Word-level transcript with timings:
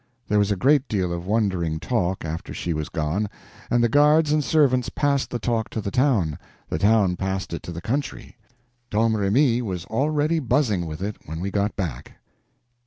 There 0.29 0.39
was 0.39 0.49
a 0.49 0.55
great 0.55 0.87
deal 0.87 1.13
of 1.13 1.27
wondering 1.27 1.79
talk, 1.79 2.25
after 2.25 2.55
she 2.55 2.73
was 2.73 2.89
gone; 2.89 3.29
and 3.69 3.83
the 3.83 3.87
guards 3.87 4.31
and 4.31 4.43
servants 4.43 4.89
passed 4.89 5.29
the 5.29 5.37
talk 5.37 5.69
to 5.69 5.79
the 5.79 5.91
town, 5.91 6.39
the 6.69 6.79
town 6.79 7.17
passed 7.17 7.53
it 7.53 7.61
to 7.61 7.71
the 7.71 7.81
country; 7.83 8.35
Domremy 8.89 9.61
was 9.61 9.85
already 9.85 10.39
buzzing 10.39 10.87
with 10.87 11.03
it 11.03 11.17
when 11.27 11.39
we 11.39 11.51
got 11.51 11.75
back. 11.75 12.13